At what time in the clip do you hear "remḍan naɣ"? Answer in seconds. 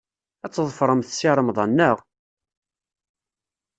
1.37-1.97